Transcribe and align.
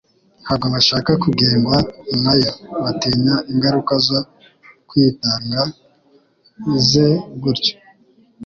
Ntabwo 0.43 0.65
bashaka 0.75 1.11
kugengwa 1.23 1.77
na 2.23 2.33
yo 2.41 2.51
batinya 2.83 3.35
ingaruka 3.51 3.93
zo 4.07 4.19
kwitanga 4.89 5.61
ze 6.89 7.07
gutyo. 7.41 7.73